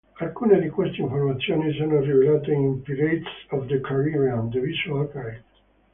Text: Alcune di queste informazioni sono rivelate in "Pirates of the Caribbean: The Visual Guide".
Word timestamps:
Alcune 0.17 0.59
di 0.59 0.67
queste 0.69 0.99
informazioni 1.03 1.71
sono 1.73 1.99
rivelate 1.99 2.51
in 2.51 2.81
"Pirates 2.81 3.45
of 3.51 3.67
the 3.67 3.79
Caribbean: 3.81 4.49
The 4.49 4.59
Visual 4.59 5.05
Guide". 5.11 5.43